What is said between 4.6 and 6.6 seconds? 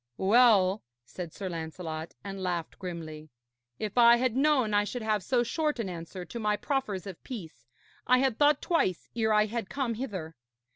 I should have so short an answer to my